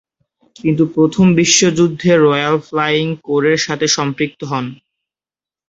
কিন্তু 0.55 0.83
প্রথম 0.95 1.25
বিশ্বযুদ্ধে 1.39 2.11
রয়্যাল 2.17 2.55
ফ্লাইং 2.67 3.07
কোরের 3.25 3.59
সাথে 3.65 3.85
সম্পৃক্ত 3.97 4.39
হন। 4.43 4.65